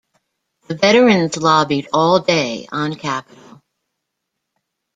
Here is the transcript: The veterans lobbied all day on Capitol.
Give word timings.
The 0.67 0.73
veterans 0.73 1.37
lobbied 1.37 1.87
all 1.93 2.19
day 2.19 2.67
on 2.71 2.95
Capitol. 2.95 3.61